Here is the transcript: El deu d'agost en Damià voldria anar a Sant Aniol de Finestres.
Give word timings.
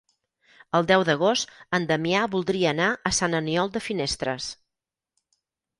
El 0.79 0.87
deu 0.91 1.03
d'agost 1.09 1.53
en 1.79 1.85
Damià 1.93 2.23
voldria 2.37 2.73
anar 2.73 2.89
a 3.11 3.15
Sant 3.21 3.39
Aniol 3.43 3.73
de 3.79 3.87
Finestres. 3.91 4.51